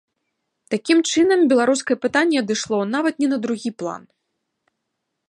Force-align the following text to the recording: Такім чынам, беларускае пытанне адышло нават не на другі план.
Такім 0.73 0.99
чынам, 1.11 1.43
беларускае 1.51 1.97
пытанне 2.05 2.37
адышло 2.43 2.79
нават 2.97 3.13
не 3.25 3.33
на 3.35 3.39
другі 3.45 3.69
план. 3.83 4.01